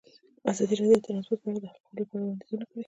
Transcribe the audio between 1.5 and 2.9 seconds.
د حل کولو لپاره وړاندیزونه کړي.